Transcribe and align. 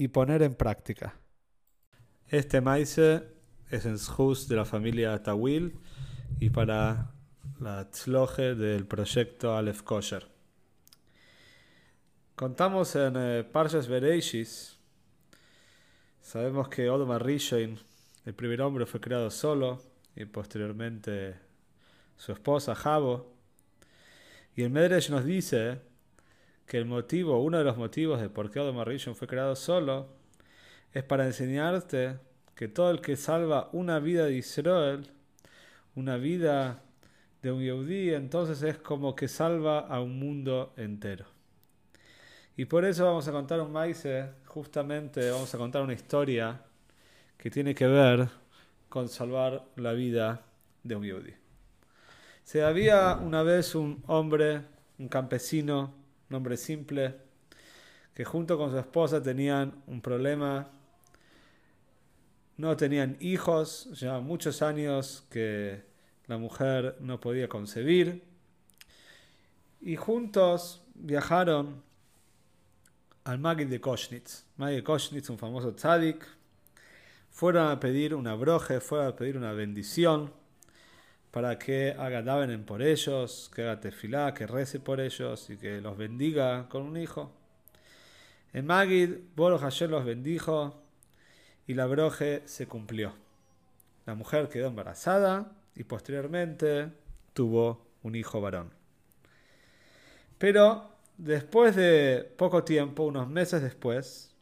y 0.00 0.08
poner 0.08 0.40
en 0.40 0.54
práctica. 0.54 1.14
Este 2.26 2.62
maíz 2.62 2.96
es 2.96 3.84
en 3.84 3.96
Shus 3.96 4.48
de 4.48 4.56
la 4.56 4.64
familia 4.64 5.22
Tawil 5.22 5.78
y 6.38 6.48
para 6.48 7.12
la 7.60 7.90
tzloje 7.90 8.54
del 8.54 8.86
proyecto 8.86 9.54
Aleph 9.54 9.82
Kosher. 9.82 10.26
Contamos 12.34 12.96
en 12.96 13.12
eh, 13.14 13.44
Parshas 13.44 13.88
Bereishis, 13.88 14.78
sabemos 16.22 16.70
que 16.70 16.88
Odmar 16.88 17.22
Rishoin, 17.22 17.78
el 18.24 18.34
primer 18.34 18.62
hombre, 18.62 18.86
fue 18.86 19.00
creado 19.00 19.30
solo 19.30 19.82
y 20.16 20.24
posteriormente 20.24 21.36
su 22.16 22.32
esposa 22.32 22.74
Jabo. 22.74 23.34
Y 24.56 24.62
el 24.62 24.70
Medresh 24.70 25.10
nos 25.10 25.26
dice 25.26 25.89
que 26.70 26.78
el 26.78 26.84
motivo, 26.84 27.42
uno 27.42 27.58
de 27.58 27.64
los 27.64 27.76
motivos 27.76 28.20
de 28.20 28.28
por 28.28 28.48
qué 28.48 28.60
Odom 28.60 28.76
fue 29.16 29.26
creado 29.26 29.56
solo, 29.56 30.06
es 30.92 31.02
para 31.02 31.26
enseñarte 31.26 32.20
que 32.54 32.68
todo 32.68 32.92
el 32.92 33.00
que 33.00 33.16
salva 33.16 33.68
una 33.72 33.98
vida 33.98 34.26
de 34.26 34.34
Israel, 34.34 35.10
una 35.96 36.16
vida 36.16 36.84
de 37.42 37.50
un 37.50 37.60
Yehudi, 37.60 38.14
entonces 38.14 38.62
es 38.62 38.78
como 38.78 39.16
que 39.16 39.26
salva 39.26 39.80
a 39.80 40.00
un 40.00 40.20
mundo 40.20 40.72
entero. 40.76 41.24
Y 42.56 42.66
por 42.66 42.84
eso 42.84 43.04
vamos 43.04 43.26
a 43.26 43.32
contar 43.32 43.60
un 43.60 43.72
maíz, 43.72 44.06
justamente 44.46 45.28
vamos 45.28 45.52
a 45.52 45.58
contar 45.58 45.82
una 45.82 45.94
historia 45.94 46.62
que 47.36 47.50
tiene 47.50 47.74
que 47.74 47.88
ver 47.88 48.28
con 48.88 49.08
salvar 49.08 49.64
la 49.74 49.92
vida 49.92 50.42
de 50.84 50.94
un 50.94 51.02
Yehudi. 51.02 51.34
Se 52.44 52.62
había 52.62 53.16
una 53.16 53.42
vez 53.42 53.74
un 53.74 54.04
hombre, 54.06 54.62
un 55.00 55.08
campesino, 55.08 55.98
un 56.30 56.36
hombre 56.36 56.56
simple, 56.56 57.16
que 58.14 58.24
junto 58.24 58.56
con 58.56 58.70
su 58.70 58.78
esposa 58.78 59.22
tenían 59.22 59.82
un 59.86 60.00
problema. 60.00 60.70
No 62.56 62.76
tenían 62.76 63.16
hijos, 63.20 63.88
ya 63.98 64.20
muchos 64.20 64.62
años 64.62 65.26
que 65.30 65.82
la 66.26 66.38
mujer 66.38 66.96
no 67.00 67.20
podía 67.20 67.48
concebir. 67.48 68.22
Y 69.80 69.96
juntos 69.96 70.82
viajaron 70.94 71.82
al 73.24 73.38
Magid 73.38 73.68
de 73.68 73.80
Koshnitz. 73.80 74.44
Magid 74.56 74.76
de 74.76 74.84
Koshnitz, 74.84 75.30
un 75.30 75.38
famoso 75.38 75.74
tzadik. 75.74 76.24
Fueron 77.30 77.68
a 77.68 77.80
pedir 77.80 78.14
una 78.14 78.34
broje, 78.34 78.80
fueron 78.80 79.08
a 79.08 79.16
pedir 79.16 79.36
una 79.36 79.52
bendición 79.52 80.32
para 81.30 81.58
que 81.58 81.94
haga 81.98 82.22
davenen 82.22 82.64
por 82.64 82.82
ellos, 82.82 83.50
que 83.54 83.62
haga 83.62 83.80
tefilá, 83.80 84.34
que 84.34 84.46
rece 84.46 84.80
por 84.80 85.00
ellos 85.00 85.48
y 85.50 85.56
que 85.56 85.80
los 85.80 85.96
bendiga 85.96 86.68
con 86.68 86.82
un 86.82 86.96
hijo. 86.96 87.32
En 88.52 88.66
Magid, 88.66 89.16
Boro 89.36 89.58
Hashem 89.58 89.90
los 89.90 90.04
bendijo 90.04 90.82
y 91.66 91.74
la 91.74 91.86
broje 91.86 92.42
se 92.46 92.66
cumplió. 92.66 93.12
La 94.06 94.14
mujer 94.14 94.48
quedó 94.48 94.66
embarazada 94.68 95.52
y 95.76 95.84
posteriormente 95.84 96.90
tuvo 97.32 97.86
un 98.02 98.16
hijo 98.16 98.40
varón. 98.40 98.70
Pero 100.38 100.90
después 101.16 101.76
de 101.76 102.28
poco 102.36 102.64
tiempo, 102.64 103.04
unos 103.04 103.28
meses 103.28 103.62
después, 103.62 104.34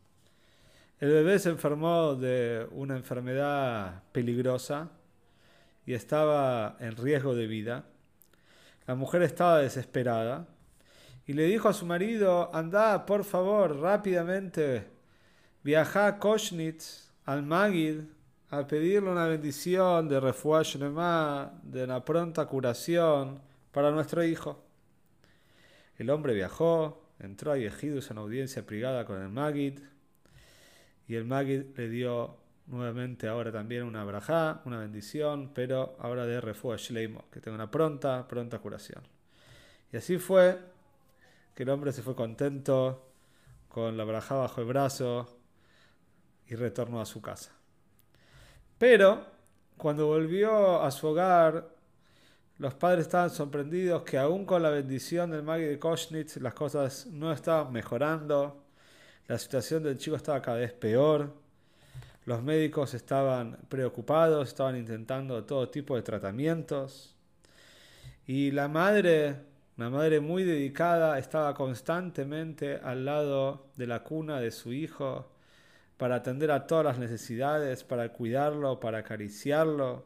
el 1.01 1.11
bebé 1.11 1.39
se 1.39 1.51
enfermó 1.51 2.15
de 2.15 2.67
una 2.71 2.97
enfermedad 2.97 4.03
peligrosa 4.13 4.91
y 5.89 5.95
estaba 5.95 6.77
en 6.81 6.95
riesgo 6.99 7.35
de 7.35 7.47
vida. 7.47 7.87
La 8.87 8.95
mujer 8.95 9.23
estaba 9.23 9.61
desesperada 9.61 10.47
y 11.27 11.33
le 11.33 11.45
dijo 11.45 11.67
a 11.67 11.73
su 11.73 11.87
marido, 11.87 12.55
anda, 12.55 13.07
por 13.07 13.25
favor, 13.25 13.81
rápidamente, 13.81 14.87
viaja 15.65 16.07
a 16.07 16.19
Koshnitz, 16.19 17.11
al 17.25 17.43
Magid, 17.43 18.01
a 18.51 18.67
pedirle 18.67 19.09
una 19.09 19.29
bendición 19.29 20.11
de 20.11 20.21
refuah 20.21 20.63
de 21.63 21.85
una 21.85 22.05
pronta 22.05 22.45
curación 22.45 23.41
para 23.73 23.91
nuestro 23.91 24.23
hijo. 24.23 24.63
El 25.97 26.11
hombre 26.11 26.35
viajó, 26.35 27.03
entró 27.19 27.53
a 27.53 27.57
Yehidus 27.57 28.11
en 28.11 28.19
audiencia 28.19 28.67
privada 28.67 29.07
con 29.07 29.23
el 29.23 29.31
Magid, 29.31 29.81
y 31.07 31.15
el 31.15 31.25
Magid 31.25 31.63
le 31.79 31.89
dio 31.89 32.37
nuevamente 32.69 33.29
ahora 33.29 33.51
también 33.51 33.83
una 33.83 34.05
brajá, 34.05 34.61
una 34.65 34.79
bendición, 34.79 35.53
pero 35.55 35.97
ahora 35.99 36.27
de 36.27 36.41
refuah 36.41 36.77
shleimo, 36.77 37.25
que 37.31 37.41
tenga 37.41 37.55
una 37.55 37.71
pronta, 37.71 38.29
pronta 38.29 38.59
curación. 38.59 39.03
Y 39.93 39.97
así 39.97 40.19
fue 40.19 40.59
que 41.55 41.63
el 41.63 41.71
hombre 41.71 41.93
se 41.93 42.03
fue 42.03 42.15
contento 42.15 43.11
con 43.69 43.97
la 43.97 44.05
brajá 44.05 44.37
bajo 44.37 44.61
el 44.61 44.67
brazo 44.67 45.41
y 46.47 46.55
retornó 46.55 47.01
a 47.01 47.07
su 47.07 47.21
casa. 47.21 47.53
Pero 48.79 49.25
cuando 49.77 50.07
volvió 50.07 50.83
a 50.83 50.91
su 50.91 51.09
hogar, 51.09 51.69
los 52.59 52.75
padres 52.75 53.07
estaban 53.07 53.31
sorprendidos 53.31 54.03
que 54.03 54.19
aún 54.19 54.45
con 54.45 54.63
la 54.63 54.71
bendición 54.71 55.31
del 55.31 55.43
Magi 55.43 55.65
de 55.65 55.79
Koshnitz 55.79 56.37
las 56.39 56.55
cosas 56.55 57.07
no 57.07 57.33
estaban 57.33 57.73
mejorando, 57.73 58.65
la 59.27 59.39
situación 59.39 59.83
del 59.83 59.99
chico 59.99 60.17
estaba 60.17 60.43
cada 60.43 60.59
vez 60.59 60.73
peor 60.73 61.48
los 62.29 62.43
médicos 62.43 62.93
estaban 62.93 63.57
preocupados, 63.71 64.49
estaban 64.49 64.77
intentando 64.77 65.47
todo 65.47 65.71
tipo 65.71 65.97
de 65.97 66.03
tratamientos. 66.03 67.17
Y 68.27 68.51
la 68.51 68.69
madre, 68.69 69.37
una 69.79 69.89
madre 69.89 70.21
muy 70.21 70.45
dedicada, 70.45 71.19
estaba 71.19 71.55
constantemente 71.55 72.81
al 72.85 73.07
lado 73.07 73.71
de 73.77 73.87
la 73.87 74.05
cuna 74.05 74.41
de 74.41 74.51
su 74.51 74.75
hijo 74.75 75.33
para 75.97 76.17
atender 76.17 76.51
a 76.51 76.67
todas 76.67 76.85
las 76.85 76.99
necesidades, 76.99 77.83
para 77.83 78.13
cuidarlo, 78.13 78.79
para 78.79 78.99
acariciarlo, 78.99 80.05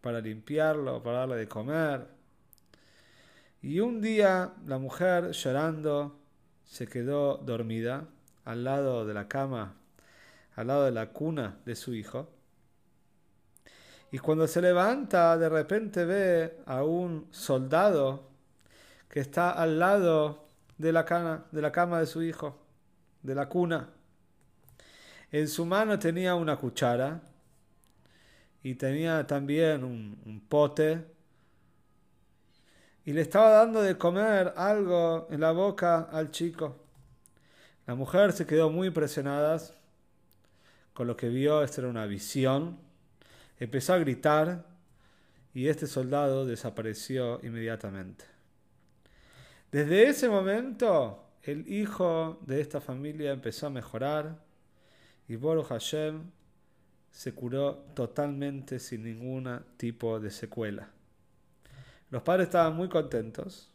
para 0.00 0.20
limpiarlo, 0.20 1.04
para 1.04 1.18
darle 1.18 1.36
de 1.36 1.46
comer. 1.46 2.08
Y 3.62 3.78
un 3.78 4.00
día 4.00 4.54
la 4.66 4.78
mujer, 4.78 5.30
llorando, 5.30 6.18
se 6.64 6.88
quedó 6.88 7.36
dormida 7.36 8.08
al 8.44 8.64
lado 8.64 9.06
de 9.06 9.14
la 9.14 9.28
cama 9.28 9.76
al 10.56 10.66
lado 10.68 10.84
de 10.84 10.92
la 10.92 11.10
cuna 11.10 11.58
de 11.64 11.74
su 11.74 11.94
hijo. 11.94 12.28
Y 14.10 14.18
cuando 14.18 14.46
se 14.46 14.62
levanta, 14.62 15.36
de 15.36 15.48
repente 15.48 16.04
ve 16.04 16.58
a 16.66 16.84
un 16.84 17.26
soldado 17.30 18.30
que 19.08 19.20
está 19.20 19.50
al 19.50 19.78
lado 19.78 20.48
de 20.78 20.92
la, 20.92 21.04
cama, 21.04 21.46
de 21.50 21.62
la 21.62 21.72
cama 21.72 22.00
de 22.00 22.06
su 22.06 22.22
hijo, 22.22 22.58
de 23.22 23.34
la 23.34 23.48
cuna. 23.48 23.90
En 25.32 25.48
su 25.48 25.66
mano 25.66 25.98
tenía 25.98 26.36
una 26.36 26.56
cuchara 26.56 27.20
y 28.62 28.76
tenía 28.76 29.26
también 29.26 29.82
un, 29.82 30.20
un 30.24 30.40
pote 30.40 31.04
y 33.04 33.12
le 33.12 33.20
estaba 33.20 33.50
dando 33.50 33.82
de 33.82 33.98
comer 33.98 34.54
algo 34.56 35.26
en 35.30 35.40
la 35.40 35.52
boca 35.52 36.08
al 36.10 36.30
chico. 36.30 36.76
La 37.86 37.94
mujer 37.94 38.32
se 38.32 38.46
quedó 38.46 38.70
muy 38.70 38.88
impresionada 38.88 39.60
con 40.94 41.08
lo 41.08 41.16
que 41.16 41.28
vio, 41.28 41.62
esta 41.62 41.82
era 41.82 41.90
una 41.90 42.06
visión, 42.06 42.78
empezó 43.58 43.92
a 43.92 43.98
gritar 43.98 44.64
y 45.52 45.68
este 45.68 45.86
soldado 45.86 46.46
desapareció 46.46 47.40
inmediatamente. 47.42 48.24
Desde 49.70 50.08
ese 50.08 50.28
momento, 50.28 51.24
el 51.42 51.68
hijo 51.70 52.38
de 52.46 52.60
esta 52.60 52.80
familia 52.80 53.32
empezó 53.32 53.66
a 53.66 53.70
mejorar 53.70 54.38
y 55.28 55.36
Boru 55.36 55.64
Hashem 55.64 56.30
se 57.10 57.34
curó 57.34 57.76
totalmente 57.94 58.78
sin 58.78 59.04
ningún 59.04 59.64
tipo 59.76 60.20
de 60.20 60.30
secuela. 60.30 60.88
Los 62.10 62.22
padres 62.22 62.46
estaban 62.46 62.76
muy 62.76 62.88
contentos, 62.88 63.70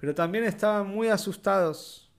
pero 0.00 0.14
también 0.14 0.44
estaban 0.44 0.88
muy 0.88 1.08
asustados 1.08 2.10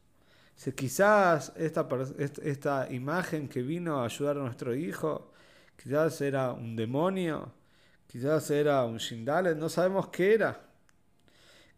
si 0.56 0.72
quizás 0.72 1.52
esta, 1.58 1.88
esta 2.18 2.92
imagen 2.92 3.50
que 3.50 3.62
vino 3.62 4.00
a 4.00 4.06
ayudar 4.06 4.38
a 4.38 4.42
nuestro 4.42 4.74
hijo, 4.74 5.32
quizás 5.76 6.22
era 6.22 6.54
un 6.54 6.76
demonio, 6.76 7.52
quizás 8.08 8.50
era 8.52 8.84
un 8.86 8.98
Shindale, 8.98 9.54
no 9.56 9.68
sabemos 9.68 10.08
qué 10.08 10.34
era. 10.34 10.62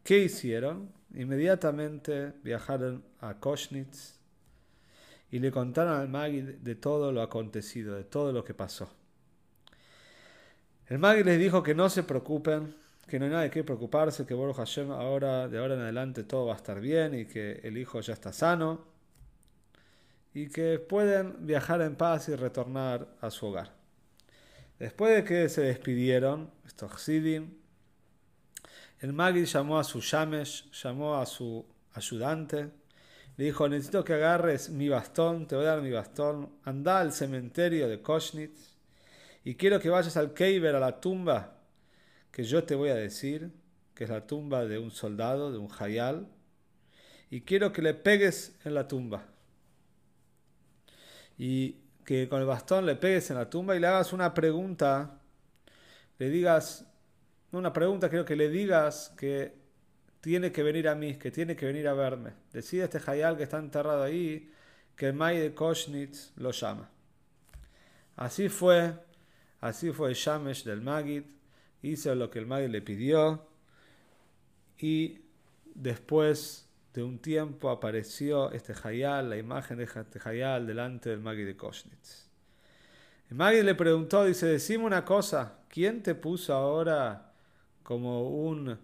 ¿Qué 0.03 0.19
hicieron? 0.19 0.91
Inmediatamente 1.15 2.33
viajaron 2.43 3.03
a 3.19 3.33
Koshnitz 3.33 4.19
y 5.31 5.39
le 5.39 5.51
contaron 5.51 5.99
al 5.99 6.07
Magid 6.07 6.45
de 6.59 6.75
todo 6.75 7.11
lo 7.11 7.21
acontecido, 7.21 7.95
de 7.95 8.03
todo 8.03 8.31
lo 8.31 8.43
que 8.43 8.53
pasó. 8.53 8.89
El 10.85 10.99
Magid 10.99 11.25
les 11.25 11.39
dijo 11.39 11.63
que 11.63 11.75
no 11.75 11.89
se 11.89 12.03
preocupen, 12.03 12.75
que 13.07 13.19
no 13.19 13.25
hay 13.25 13.31
nada 13.31 13.43
de 13.43 13.49
qué 13.49 13.63
preocuparse, 13.63 14.25
que 14.25 14.33
Baruch 14.33 14.57
Hashem 14.57 14.91
ahora, 14.91 15.47
de 15.47 15.57
ahora 15.57 15.75
en 15.75 15.81
adelante 15.81 16.23
todo 16.23 16.47
va 16.47 16.53
a 16.53 16.57
estar 16.57 16.81
bien 16.81 17.17
y 17.17 17.25
que 17.25 17.61
el 17.63 17.77
hijo 17.77 18.01
ya 18.01 18.13
está 18.13 18.33
sano 18.33 18.85
y 20.33 20.49
que 20.49 20.77
pueden 20.77 21.47
viajar 21.47 21.81
en 21.81 21.95
paz 21.95 22.27
y 22.29 22.35
retornar 22.35 23.07
a 23.21 23.31
su 23.31 23.47
hogar. 23.47 23.73
Después 24.77 25.15
de 25.15 25.23
que 25.23 25.49
se 25.49 25.61
despidieron, 25.61 26.51
estos 26.65 27.01
Sidim, 27.01 27.55
el 28.99 29.13
Magid 29.13 29.45
llamó 29.45 29.79
a 29.79 29.83
su 29.83 30.01
Yamesh, 30.01 30.69
llamó 30.71 31.15
a 31.17 31.25
su 31.25 31.65
ayudante, 31.93 32.69
le 33.37 33.45
dijo, 33.45 33.69
necesito 33.69 34.03
que 34.03 34.13
agarres 34.13 34.69
mi 34.69 34.89
bastón, 34.89 35.47
te 35.47 35.55
voy 35.55 35.65
a 35.65 35.69
dar 35.69 35.81
mi 35.81 35.91
bastón, 35.91 36.49
anda 36.65 36.99
al 36.99 37.13
cementerio 37.13 37.87
de 37.87 38.01
Koshnitz 38.01 38.75
y 39.43 39.55
quiero 39.55 39.79
que 39.79 39.89
vayas 39.89 40.17
al 40.17 40.33
Keiber, 40.33 40.75
a 40.75 40.79
la 40.79 40.99
tumba 40.99 41.56
que 42.31 42.43
yo 42.43 42.63
te 42.63 42.75
voy 42.75 42.89
a 42.89 42.95
decir, 42.95 43.51
que 43.93 44.03
es 44.03 44.09
la 44.09 44.27
tumba 44.27 44.65
de 44.65 44.77
un 44.77 44.91
soldado, 44.91 45.51
de 45.51 45.57
un 45.57 45.69
Hayal, 45.79 46.27
y 47.29 47.41
quiero 47.41 47.73
que 47.73 47.81
le 47.81 47.93
pegues 47.93 48.55
en 48.63 48.73
la 48.75 48.87
tumba. 48.87 49.25
Y 51.37 51.77
que 52.05 52.29
con 52.29 52.39
el 52.39 52.47
bastón 52.47 52.85
le 52.85 52.95
pegues 52.95 53.29
en 53.31 53.37
la 53.37 53.49
tumba 53.49 53.75
y 53.75 53.79
le 53.79 53.87
hagas 53.87 54.13
una 54.13 54.33
pregunta, 54.33 55.19
le 56.19 56.29
digas, 56.29 56.85
una 57.51 57.73
pregunta, 57.73 58.09
creo 58.09 58.23
que 58.23 58.35
le 58.35 58.49
digas 58.49 59.13
que 59.17 59.53
tiene 60.21 60.51
que 60.51 60.63
venir 60.63 60.87
a 60.87 60.95
mí, 60.95 61.15
que 61.15 61.31
tiene 61.31 61.55
que 61.55 61.65
venir 61.65 61.87
a 61.87 61.93
verme. 61.93 62.33
Decide 62.53 62.85
este 62.85 62.99
Hayal 63.05 63.37
que 63.37 63.43
está 63.43 63.57
enterrado 63.57 64.03
ahí, 64.03 64.51
que 64.95 65.07
el 65.07 65.13
May 65.13 65.37
de 65.39 65.53
Koshnitz 65.53 66.33
lo 66.37 66.51
llama. 66.51 66.89
Así 68.15 68.49
fue, 68.49 68.93
así 69.61 69.91
fue 69.91 70.09
el 70.09 70.15
Shamesh 70.15 70.63
del 70.63 70.81
Magid, 70.81 71.23
hizo 71.81 72.13
lo 72.15 72.29
que 72.29 72.39
el 72.39 72.45
Magid 72.45 72.69
le 72.69 72.81
pidió 72.81 73.47
y 74.79 75.19
después 75.75 76.67
de 76.93 77.03
un 77.03 77.19
tiempo 77.19 77.69
apareció 77.69 78.51
este 78.51 78.73
Hayal, 78.83 79.29
la 79.29 79.37
imagen 79.37 79.77
de 79.77 79.83
este 79.83 80.19
Hayal 80.23 80.65
delante 80.65 81.09
del 81.09 81.19
Magid 81.19 81.45
de 81.45 81.55
Koshnitz. 81.55 82.27
El 83.29 83.37
Magid 83.37 83.63
le 83.63 83.75
preguntó, 83.75 84.25
dice, 84.25 84.47
decime 84.47 84.85
una 84.85 85.05
cosa, 85.05 85.59
¿quién 85.67 86.01
te 86.01 86.15
puso 86.15 86.53
ahora 86.53 87.33
como 87.83 88.29
un 88.29 88.77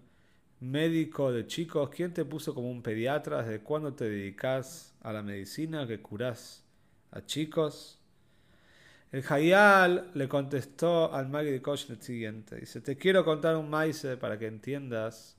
médico 0.59 1.31
de 1.31 1.45
chicos, 1.45 1.89
¿quién 1.89 2.13
te 2.13 2.23
puso 2.23 2.53
como 2.53 2.69
un 2.69 2.81
pediatra? 2.81 3.43
¿Desde 3.43 3.63
cuándo 3.63 3.93
te 3.93 4.09
dedicas 4.09 4.93
a 5.01 5.11
la 5.11 5.21
medicina 5.21 5.87
que 5.87 6.01
curás 6.01 6.63
a 7.11 7.25
chicos? 7.25 7.99
El 9.13 9.23
Hayal 9.29 10.09
le 10.15 10.27
contestó 10.27 11.13
al 11.13 11.29
Magui 11.29 11.51
de 11.51 11.61
Kosh 11.61 11.85
el 11.91 12.01
siguiente. 12.01 12.55
Dice, 12.55 12.81
te 12.81 12.97
quiero 12.97 13.23
contar 13.23 13.55
un 13.55 13.69
maíz 13.69 14.07
para 14.19 14.39
que 14.39 14.47
entiendas 14.47 15.37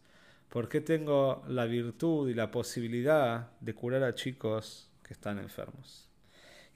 por 0.49 0.69
qué 0.69 0.81
tengo 0.81 1.43
la 1.49 1.65
virtud 1.65 2.29
y 2.29 2.35
la 2.35 2.53
posibilidad 2.53 3.50
de 3.59 3.75
curar 3.75 4.05
a 4.05 4.15
chicos 4.15 4.88
que 5.03 5.12
están 5.12 5.41
enfermos. 5.41 6.09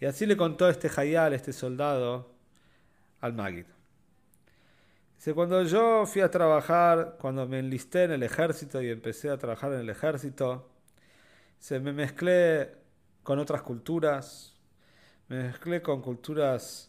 Y 0.01 0.07
así 0.07 0.27
le 0.27 0.37
contó 0.37 0.69
este 0.69 0.91
Hayal, 0.97 1.35
este 1.35 1.53
soldado, 1.53 2.33
al 3.21 3.33
Magid. 3.33 3.67
Dice, 5.19 5.35
cuando 5.35 5.63
yo 5.63 6.05
fui 6.05 6.23
a 6.23 6.33
trabajar, 6.33 7.17
cuando 7.21 7.47
me 7.47 7.61
enlisté 7.61 8.05
en 8.05 8.11
el 8.11 8.25
ejército 8.25 8.83
y 8.83 8.89
empecé 8.89 9.31
a 9.31 9.39
trabajar 9.39 9.73
en 9.73 9.79
el 9.79 9.91
ejército, 9.91 10.69
se 11.61 11.79
me 11.79 11.93
mezclé 11.93 12.73
con 13.23 13.39
otras 13.39 13.63
culturas, 13.63 14.57
me 15.29 15.45
mezclé 15.45 15.81
con 15.81 16.03
culturas 16.03 16.88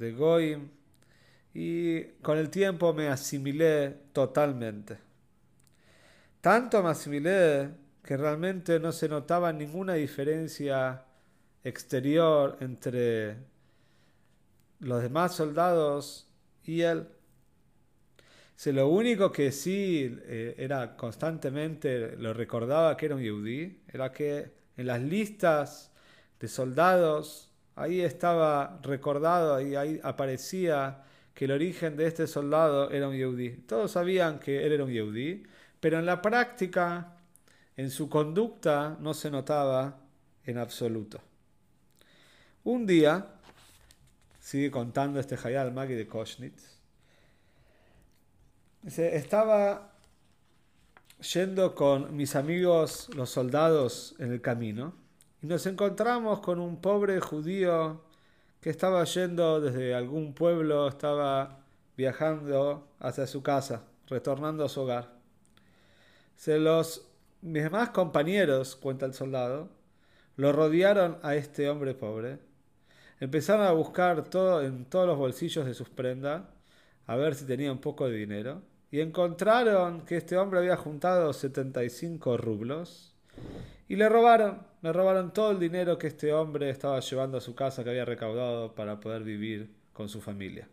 de 0.00 0.12
Goim 0.12 0.68
y 1.54 2.02
con 2.22 2.38
el 2.38 2.50
tiempo 2.50 2.92
me 2.92 3.08
asimilé 3.08 3.90
totalmente. 4.12 4.98
Tanto 6.40 6.82
me 6.82 6.90
asimilé 6.90 7.70
que 8.02 8.16
realmente 8.16 8.80
no 8.80 8.92
se 8.92 9.08
notaba 9.08 9.52
ninguna 9.52 9.94
diferencia 9.94 11.04
exterior 11.62 12.56
entre 12.60 13.36
los 14.80 15.02
demás 15.02 15.34
soldados 15.34 16.26
y 16.64 16.80
él 16.80 17.06
lo 18.66 18.88
único 18.88 19.32
que 19.32 19.52
sí 19.52 20.18
eh, 20.24 20.54
era 20.58 20.94
constantemente, 20.96 22.16
lo 22.18 22.34
recordaba 22.34 22.96
que 22.96 23.06
era 23.06 23.14
un 23.14 23.22
yudí, 23.22 23.80
era 23.88 24.12
que 24.12 24.52
en 24.76 24.86
las 24.86 25.00
listas 25.00 25.90
de 26.38 26.46
soldados, 26.46 27.49
ahí 27.80 28.02
estaba 28.02 28.78
recordado, 28.82 29.54
ahí, 29.54 29.74
ahí 29.74 30.00
aparecía 30.02 31.02
que 31.32 31.46
el 31.46 31.52
origen 31.52 31.96
de 31.96 32.06
este 32.06 32.26
soldado 32.26 32.90
era 32.90 33.08
un 33.08 33.16
yudí. 33.16 33.50
Todos 33.66 33.92
sabían 33.92 34.38
que 34.38 34.66
él 34.66 34.72
era 34.72 34.84
un 34.84 34.90
yudí, 34.90 35.44
pero 35.80 35.98
en 35.98 36.04
la 36.04 36.20
práctica, 36.20 37.16
en 37.76 37.90
su 37.90 38.10
conducta, 38.10 38.98
no 39.00 39.14
se 39.14 39.30
notaba 39.30 39.98
en 40.44 40.58
absoluto. 40.58 41.22
Un 42.64 42.86
día, 42.86 43.26
sigue 44.38 44.70
contando 44.70 45.18
este 45.18 45.38
Hayal 45.42 45.72
Magi 45.72 45.94
de 45.94 46.06
Koshnitz, 46.06 46.76
estaba 48.84 49.92
yendo 51.32 51.74
con 51.74 52.14
mis 52.14 52.36
amigos 52.36 53.08
los 53.14 53.30
soldados 53.30 54.14
en 54.18 54.32
el 54.32 54.40
camino 54.42 54.99
y 55.42 55.46
nos 55.46 55.66
encontramos 55.66 56.40
con 56.40 56.58
un 56.60 56.80
pobre 56.80 57.20
judío 57.20 58.02
que 58.60 58.70
estaba 58.70 59.04
yendo 59.04 59.60
desde 59.60 59.94
algún 59.94 60.34
pueblo, 60.34 60.88
estaba 60.88 61.64
viajando 61.96 62.88
hacia 62.98 63.26
su 63.26 63.42
casa, 63.42 63.84
retornando 64.06 64.64
a 64.64 64.68
su 64.68 64.82
hogar. 64.82 65.12
Se 66.36 66.58
los, 66.58 67.08
mis 67.40 67.62
demás 67.62 67.90
compañeros, 67.90 68.76
cuenta 68.76 69.06
el 69.06 69.14
soldado, 69.14 69.68
lo 70.36 70.52
rodearon 70.52 71.18
a 71.22 71.34
este 71.34 71.68
hombre 71.70 71.94
pobre. 71.94 72.38
Empezaron 73.18 73.66
a 73.66 73.72
buscar 73.72 74.24
todo, 74.28 74.62
en 74.62 74.84
todos 74.86 75.06
los 75.06 75.18
bolsillos 75.18 75.66
de 75.66 75.74
sus 75.74 75.88
prendas, 75.88 76.42
a 77.06 77.16
ver 77.16 77.34
si 77.34 77.44
tenía 77.44 77.72
un 77.72 77.80
poco 77.80 78.08
de 78.08 78.16
dinero 78.16 78.62
y 78.90 79.00
encontraron 79.00 80.04
que 80.04 80.16
este 80.16 80.36
hombre 80.36 80.60
había 80.60 80.76
juntado 80.76 81.32
75 81.32 82.36
rublos 82.36 83.09
y 83.90 83.96
le 83.96 84.08
robaron, 84.08 84.62
le 84.82 84.92
robaron 84.92 85.32
todo 85.32 85.50
el 85.50 85.58
dinero 85.58 85.98
que 85.98 86.06
este 86.06 86.32
hombre 86.32 86.70
estaba 86.70 87.00
llevando 87.00 87.38
a 87.38 87.40
su 87.40 87.56
casa 87.56 87.82
que 87.82 87.90
había 87.90 88.04
recaudado 88.04 88.72
para 88.72 89.00
poder 89.00 89.24
vivir 89.24 89.68
con 89.92 90.08
su 90.08 90.20
familia. 90.20 90.68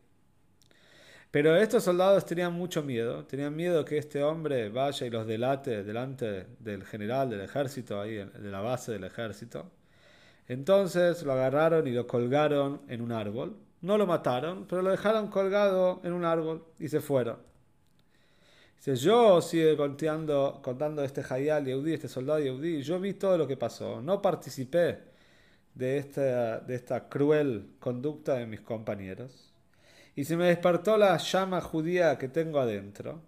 Pero 1.31 1.55
estos 1.55 1.83
soldados 1.83 2.27
tenían 2.27 2.53
mucho 2.53 2.83
miedo, 2.83 3.25
tenían 3.25 3.55
miedo 3.55 3.83
que 3.85 3.97
este 3.97 4.21
hombre 4.21 4.69
vaya 4.69 5.07
y 5.07 5.09
los 5.09 5.25
delate 5.25 5.83
delante 5.83 6.45
del 6.59 6.85
general 6.85 7.31
del 7.31 7.41
ejército, 7.41 7.99
ahí 7.99 8.17
de 8.17 8.51
la 8.51 8.61
base 8.61 8.91
del 8.91 9.05
ejército. 9.05 9.71
Entonces 10.47 11.23
lo 11.23 11.33
agarraron 11.33 11.87
y 11.87 11.93
lo 11.93 12.05
colgaron 12.05 12.81
en 12.87 13.01
un 13.01 13.11
árbol. 13.11 13.57
No 13.81 13.97
lo 13.97 14.05
mataron, 14.05 14.67
pero 14.69 14.83
lo 14.83 14.91
dejaron 14.91 15.29
colgado 15.29 16.01
en 16.03 16.13
un 16.13 16.23
árbol 16.23 16.65
y 16.77 16.87
se 16.89 17.01
fueron. 17.01 17.37
Dice, 18.77 18.95
yo 18.95 19.41
sigue 19.41 19.75
contando, 19.75 20.61
contando 20.63 21.03
este 21.03 21.23
Hayal 21.27 21.65
Yehudi, 21.65 21.93
este 21.93 22.07
soldado 22.07 22.39
Yehudi, 22.39 22.83
yo 22.83 22.99
vi 22.99 23.13
todo 23.13 23.37
lo 23.37 23.47
que 23.47 23.57
pasó, 23.57 24.01
no 24.01 24.21
participé 24.21 24.99
de 25.73 25.97
esta, 25.97 26.59
de 26.59 26.75
esta 26.75 27.09
cruel 27.09 27.71
conducta 27.79 28.35
de 28.35 28.45
mis 28.45 28.61
compañeros. 28.61 29.53
Y 30.15 30.25
se 30.25 30.37
me 30.37 30.47
despertó 30.47 30.97
la 30.97 31.17
llama 31.17 31.61
judía 31.61 32.17
que 32.17 32.27
tengo 32.29 32.59
adentro. 32.59 33.21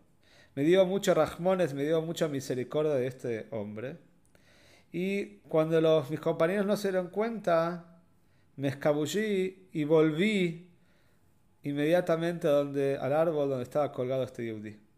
Me 0.56 0.64
dio 0.64 0.86
mucho 0.86 1.14
rajmones, 1.14 1.74
me 1.74 1.84
dio 1.84 2.02
mucha 2.02 2.28
misericordia 2.28 2.94
de 2.94 3.08
este 3.08 3.48
hombre. 3.52 3.98
Y 4.92 5.38
cuando 5.50 5.82
los, 5.82 6.10
mis 6.10 6.20
compañeros 6.20 6.66
no 6.66 6.78
se 6.78 6.90
dieron 6.90 7.10
cuenta, 7.10 8.02
me 8.56 8.70
escabullí 8.70 9.70
y 9.72 9.84
volví 9.84 10.70
inmediatamente 11.64 12.48
donde, 12.48 12.98
al 12.98 13.14
árbol 13.14 13.50
donde 13.50 13.64
estaba 13.64 13.92
colgado 13.92 14.24
este 14.24 14.46
Yehudi 14.46 14.89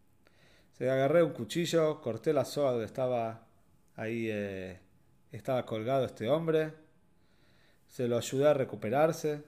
agarré 0.90 1.24
un 1.24 1.32
cuchillo, 1.32 2.02
corté 2.02 2.34
la 2.34 2.46
soga 2.46 2.72
donde 2.72 2.86
estaba 2.86 3.46
ahí, 3.96 4.28
eh, 4.30 4.80
estaba 5.32 5.66
colgado 5.66 6.06
este 6.06 6.30
hombre, 6.30 6.74
se 7.88 8.08
lo 8.08 8.18
ayudé 8.18 8.48
a 8.48 8.54
recuperarse 8.54 9.44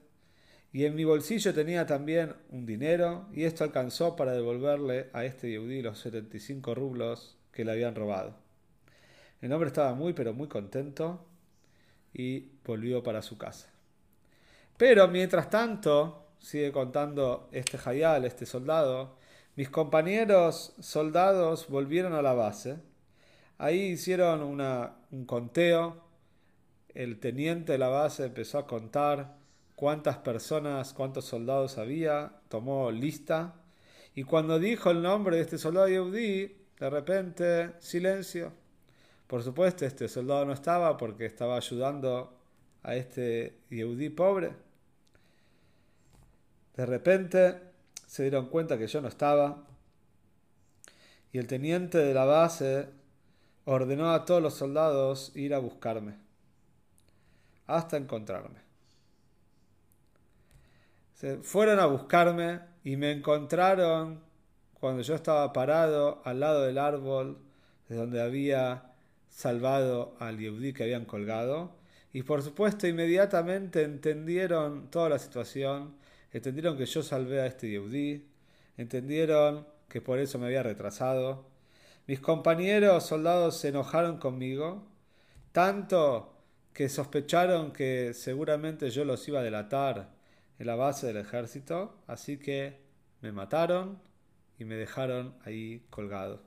y 0.71 0.85
en 0.85 0.95
mi 0.95 1.03
bolsillo 1.03 1.53
tenía 1.53 1.85
también 1.85 2.35
un 2.49 2.65
dinero 2.65 3.27
y 3.31 3.43
esto 3.43 3.63
alcanzó 3.63 4.15
para 4.15 4.33
devolverle 4.33 5.09
a 5.13 5.23
este 5.23 5.49
Yehudi 5.49 5.81
los 5.81 5.99
75 5.99 6.75
rublos 6.75 7.37
que 7.51 7.63
le 7.63 7.71
habían 7.71 7.95
robado. 7.95 8.35
El 9.41 9.51
hombre 9.53 9.67
estaba 9.67 9.93
muy 9.93 10.13
pero 10.13 10.33
muy 10.33 10.47
contento 10.47 11.25
y 12.13 12.51
volvió 12.65 13.03
para 13.03 13.21
su 13.21 13.37
casa. 13.37 13.69
Pero 14.77 15.07
mientras 15.07 15.49
tanto, 15.49 16.27
sigue 16.39 16.71
contando 16.71 17.49
este 17.51 17.77
Hayal, 17.83 18.25
este 18.25 18.45
soldado, 18.45 19.17
mis 19.55 19.69
compañeros 19.69 20.73
soldados 20.79 21.67
volvieron 21.67 22.13
a 22.13 22.21
la 22.21 22.33
base. 22.33 22.77
Ahí 23.57 23.79
hicieron 23.91 24.41
un 24.41 25.25
conteo 25.25 26.03
el 26.93 27.19
teniente 27.19 27.71
de 27.71 27.77
la 27.77 27.87
base 27.87 28.25
empezó 28.25 28.59
a 28.59 28.67
contar 28.67 29.37
cuántas 29.75 30.17
personas, 30.17 30.93
cuántos 30.93 31.25
soldados 31.25 31.77
había, 31.77 32.33
tomó 32.49 32.91
lista, 32.91 33.55
y 34.15 34.23
cuando 34.23 34.59
dijo 34.59 34.91
el 34.91 35.01
nombre 35.01 35.37
de 35.37 35.41
este 35.41 35.57
soldado 35.57 35.87
Yehudi, 35.87 36.55
de 36.79 36.89
repente, 36.89 37.71
silencio. 37.79 38.53
Por 39.25 39.41
supuesto, 39.41 39.85
este 39.85 40.07
soldado 40.07 40.45
no 40.45 40.53
estaba 40.53 40.97
porque 40.97 41.25
estaba 41.25 41.57
ayudando 41.57 42.37
a 42.83 42.95
este 42.95 43.57
Yehudi 43.71 44.09
pobre. 44.09 44.51
De 46.75 46.85
repente 46.85 47.72
se 48.13 48.21
dieron 48.21 48.45
cuenta 48.45 48.77
que 48.77 48.85
yo 48.85 49.01
no 49.01 49.07
estaba 49.07 49.63
y 51.31 51.39
el 51.39 51.47
teniente 51.47 51.97
de 51.97 52.13
la 52.13 52.25
base 52.25 52.89
ordenó 53.65 54.11
a 54.13 54.23
todos 54.23 54.39
los 54.39 54.53
soldados 54.53 55.31
ir 55.35 55.55
a 55.55 55.57
buscarme 55.57 56.13
hasta 57.65 57.97
encontrarme. 57.97 58.59
Se 61.15 61.37
fueron 61.37 61.79
a 61.79 61.87
buscarme 61.87 62.59
y 62.83 62.97
me 62.97 63.11
encontraron 63.13 64.19
cuando 64.75 65.01
yo 65.01 65.15
estaba 65.15 65.51
parado 65.51 66.21
al 66.23 66.39
lado 66.39 66.61
del 66.61 66.77
árbol 66.77 67.39
de 67.89 67.95
donde 67.95 68.21
había 68.21 68.91
salvado 69.27 70.15
al 70.19 70.37
Yehudi 70.37 70.73
que 70.73 70.83
habían 70.83 71.05
colgado. 71.05 71.71
Y 72.13 72.21
por 72.21 72.43
supuesto 72.43 72.85
inmediatamente 72.85 73.81
entendieron 73.81 74.91
toda 74.91 75.09
la 75.09 75.17
situación, 75.17 76.02
entendieron 76.33 76.77
que 76.77 76.85
yo 76.85 77.03
salvé 77.03 77.41
a 77.41 77.45
este 77.45 77.69
Yehudi, 77.69 78.27
entendieron 78.75 79.67
que 79.87 80.01
por 80.01 80.19
eso 80.19 80.39
me 80.39 80.47
había 80.47 80.63
retrasado. 80.63 81.45
Mis 82.07 82.19
compañeros 82.19 83.05
soldados 83.05 83.57
se 83.59 83.69
enojaron 83.69 84.17
conmigo, 84.17 84.87
tanto 85.51 86.33
que 86.73 86.89
sospecharon 86.89 87.71
que 87.71 88.13
seguramente 88.13 88.89
yo 88.89 89.05
los 89.05 89.25
iba 89.27 89.39
a 89.39 89.43
delatar 89.43 90.11
en 90.59 90.67
la 90.67 90.75
base 90.75 91.07
del 91.07 91.17
ejército, 91.17 92.01
así 92.07 92.37
que 92.37 92.81
me 93.21 93.31
mataron 93.31 94.01
y 94.57 94.65
me 94.65 94.75
dejaron 94.75 95.35
ahí 95.45 95.85
colgado. 95.89 96.41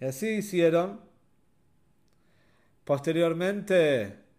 Y 0.00 0.04
así 0.04 0.28
hicieron. 0.28 1.00
Posteriormente 2.84 4.29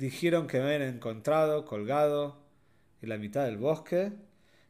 dijeron 0.00 0.46
que 0.46 0.58
me 0.58 0.64
habían 0.64 0.94
encontrado 0.94 1.66
colgado 1.66 2.38
en 3.02 3.10
la 3.10 3.18
mitad 3.18 3.44
del 3.44 3.58
bosque 3.58 4.12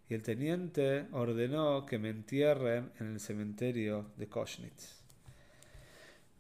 y 0.09 0.15
el 0.15 0.23
teniente 0.23 1.07
ordenó 1.13 1.87
que 1.87 2.01
me 2.01 2.11
entierren 2.11 2.91
en 2.99 3.13
el 3.13 3.21
cementerio 3.21 4.07
de 4.17 4.27
Koshnitz. 4.29 4.97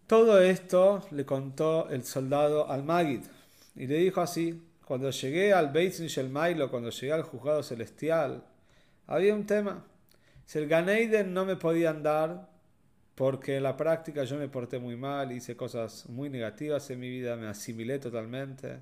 Todo 0.08 0.42
esto 0.42 1.06
le 1.12 1.24
contó 1.24 1.88
el 1.88 2.02
soldado 2.02 2.68
al 2.68 2.82
Magid 2.82 3.22
y 3.76 3.86
le 3.86 3.94
dijo 3.98 4.22
así, 4.22 4.60
cuando 4.84 5.10
llegué 5.10 5.52
al 5.52 5.70
Beit 5.70 5.92
Shelmailo, 5.92 6.68
cuando 6.68 6.90
llegué 6.90 7.12
al 7.12 7.22
juzgado 7.22 7.62
celestial, 7.62 8.42
había 9.06 9.32
un 9.32 9.46
tema. 9.46 9.84
Si 10.46 10.58
el 10.58 10.66
Ganeiden 10.66 11.32
no 11.32 11.44
me 11.44 11.54
podían 11.54 12.02
dar, 12.02 12.50
porque 13.20 13.58
en 13.58 13.64
la 13.64 13.76
práctica 13.76 14.24
yo 14.24 14.38
me 14.38 14.48
porté 14.48 14.78
muy 14.78 14.96
mal, 14.96 15.30
hice 15.30 15.54
cosas 15.54 16.08
muy 16.08 16.30
negativas 16.30 16.88
en 16.88 17.00
mi 17.00 17.10
vida, 17.10 17.36
me 17.36 17.48
asimilé 17.48 17.98
totalmente. 17.98 18.78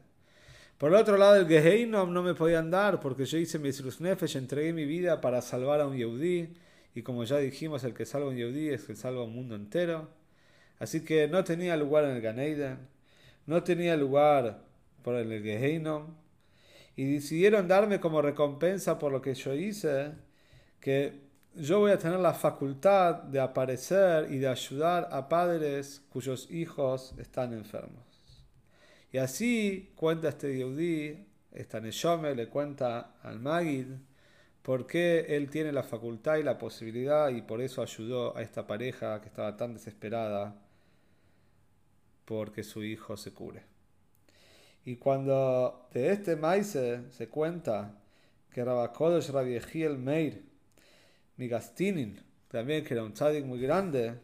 Por 0.78 0.90
el 0.90 0.94
otro 0.94 1.16
lado, 1.16 1.34
el 1.34 1.48
Geheinom 1.48 2.12
no 2.12 2.22
me 2.22 2.34
podían 2.34 2.70
dar, 2.70 3.00
porque 3.00 3.24
yo 3.24 3.36
hice 3.36 3.58
mi 3.58 3.70
Nefesh, 3.70 4.36
entregué 4.36 4.72
mi 4.72 4.84
vida 4.84 5.20
para 5.20 5.42
salvar 5.42 5.80
a 5.80 5.88
un 5.88 5.96
Yehudi, 5.96 6.54
y 6.94 7.02
como 7.02 7.24
ya 7.24 7.38
dijimos, 7.38 7.82
el 7.82 7.94
que 7.94 8.06
salva 8.06 8.28
un 8.28 8.36
Yehudi 8.36 8.68
es 8.68 8.82
el 8.82 8.86
que 8.86 8.94
salva 8.94 9.22
a 9.22 9.24
un 9.24 9.34
mundo 9.34 9.56
entero. 9.56 10.08
Así 10.78 11.04
que 11.04 11.26
no 11.26 11.42
tenía 11.42 11.76
lugar 11.76 12.04
en 12.04 12.10
el 12.10 12.20
Ganeiden, 12.20 12.78
no 13.46 13.64
tenía 13.64 13.96
lugar 13.96 14.62
por 15.02 15.16
el 15.16 15.42
Geheinom, 15.42 16.14
y 16.94 17.12
decidieron 17.14 17.66
darme 17.66 17.98
como 17.98 18.22
recompensa 18.22 19.00
por 19.00 19.10
lo 19.10 19.20
que 19.20 19.34
yo 19.34 19.52
hice, 19.52 20.12
que 20.78 21.26
yo 21.54 21.80
voy 21.80 21.90
a 21.90 21.98
tener 21.98 22.20
la 22.20 22.34
facultad 22.34 23.14
de 23.24 23.40
aparecer 23.40 24.30
y 24.30 24.38
de 24.38 24.48
ayudar 24.48 25.08
a 25.10 25.28
padres 25.28 26.02
cuyos 26.10 26.50
hijos 26.50 27.14
están 27.18 27.52
enfermos. 27.52 28.04
Y 29.10 29.18
así 29.18 29.92
cuenta 29.96 30.28
este 30.28 30.56
Yehudi, 30.56 31.26
esta 31.52 31.80
Neshome 31.80 32.34
le 32.34 32.48
cuenta 32.48 33.14
al 33.22 33.40
Magid, 33.40 33.86
por 34.62 34.86
qué 34.86 35.20
él 35.36 35.48
tiene 35.48 35.72
la 35.72 35.82
facultad 35.82 36.36
y 36.36 36.42
la 36.42 36.58
posibilidad 36.58 37.30
y 37.30 37.40
por 37.40 37.62
eso 37.62 37.80
ayudó 37.80 38.36
a 38.36 38.42
esta 38.42 38.66
pareja 38.66 39.20
que 39.20 39.28
estaba 39.28 39.56
tan 39.56 39.72
desesperada 39.72 40.60
porque 42.26 42.62
su 42.62 42.84
hijo 42.84 43.16
se 43.16 43.32
cure. 43.32 43.62
Y 44.84 44.96
cuando 44.96 45.88
de 45.92 46.12
este 46.12 46.36
maíz 46.36 46.76
se 47.10 47.28
cuenta 47.28 47.98
que 48.52 48.64
Rabakodesh 48.64 49.30
el 49.74 49.98
Meir, 49.98 50.44
Migastinin, 51.38 52.20
también 52.48 52.84
que 52.84 52.94
era 52.94 53.02
un 53.02 53.14
tzadik 53.14 53.44
muy 53.44 53.58
grande, 53.60 54.14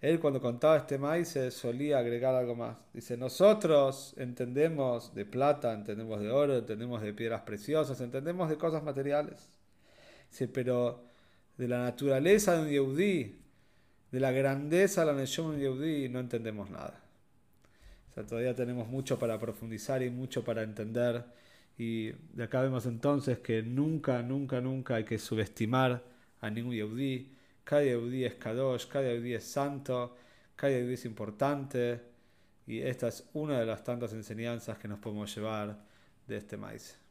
él 0.00 0.18
cuando 0.18 0.40
contaba 0.40 0.76
este 0.78 0.98
maíz 0.98 1.38
solía 1.50 1.98
agregar 1.98 2.34
algo 2.34 2.56
más. 2.56 2.76
Dice, 2.92 3.16
nosotros 3.16 4.14
entendemos 4.16 5.14
de 5.14 5.24
plata, 5.24 5.72
entendemos 5.72 6.20
de 6.20 6.30
oro, 6.30 6.58
entendemos 6.58 7.00
de 7.00 7.14
piedras 7.14 7.42
preciosas, 7.42 8.00
entendemos 8.00 8.50
de 8.50 8.56
cosas 8.58 8.82
materiales. 8.82 9.48
Dice, 10.28 10.48
pero 10.48 11.04
de 11.56 11.68
la 11.68 11.78
naturaleza 11.84 12.56
de 12.56 12.62
un 12.62 12.68
Yehudi, 12.68 13.38
de 14.10 14.20
la 14.20 14.32
grandeza 14.32 15.02
de 15.02 15.06
la 15.06 15.18
nación 15.18 15.50
de 15.50 15.68
un 15.68 15.76
Yehudi, 15.78 16.08
no 16.08 16.18
entendemos 16.18 16.68
nada 16.68 17.02
todavía 18.14 18.54
tenemos 18.54 18.88
mucho 18.88 19.18
para 19.18 19.38
profundizar 19.38 20.02
y 20.02 20.10
mucho 20.10 20.44
para 20.44 20.62
entender. 20.62 21.24
Y 21.78 22.10
de 22.34 22.44
acá 22.44 22.60
vemos 22.60 22.86
entonces 22.86 23.38
que 23.38 23.62
nunca, 23.62 24.22
nunca, 24.22 24.60
nunca 24.60 24.96
hay 24.96 25.04
que 25.04 25.18
subestimar 25.18 26.02
a 26.42 26.50
ningún 26.50 26.74
Yehudi. 26.74 27.32
Cada 27.64 27.82
Yehudi 27.82 28.24
es 28.24 28.34
Kadosh, 28.34 28.86
cada 28.86 29.08
Yehudi 29.08 29.34
es 29.34 29.44
santo, 29.44 30.16
cada 30.54 30.74
Yehudi 30.74 30.94
es 30.94 31.04
importante. 31.06 32.00
Y 32.66 32.80
esta 32.80 33.08
es 33.08 33.28
una 33.32 33.58
de 33.58 33.66
las 33.66 33.82
tantas 33.82 34.12
enseñanzas 34.12 34.78
que 34.78 34.88
nos 34.88 34.98
podemos 34.98 35.34
llevar 35.34 35.84
de 36.26 36.36
este 36.36 36.56
maíz. 36.56 37.01